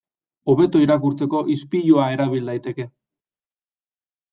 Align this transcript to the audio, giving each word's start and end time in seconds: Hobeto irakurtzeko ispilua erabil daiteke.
Hobeto 0.53 0.81
irakurtzeko 0.85 1.43
ispilua 1.57 2.09
erabil 2.17 2.53
daiteke. 2.59 2.91